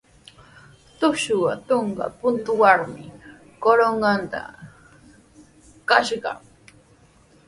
[0.99, 3.05] Trusku trunka puntrawmi
[3.61, 4.53] Corongotraw
[5.89, 6.25] kashaq.